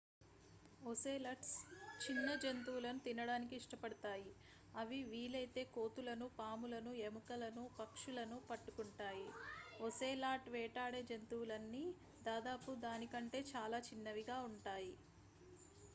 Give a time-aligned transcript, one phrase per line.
[0.81, 1.51] ocelots
[1.99, 4.31] చిన్న జంతువులను తినడానికి ఇష్టపడతాయి
[4.73, 9.27] అవి వీలైతే కోతులను పాములను ఎలుకలను పక్షులను పట్టుకుంటాయి
[9.79, 11.85] ఒసేలాట్ వేటాడే జంతువులన్నీ
[12.25, 14.93] దాదాపు దాని కంటే చాలా చిన్నవిగా ఉంటాయి